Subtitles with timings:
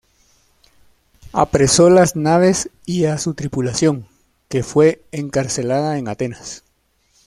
[1.31, 4.07] Apresó las naves y a su tripulación,
[4.49, 6.63] que fue encarcelada en Atenas.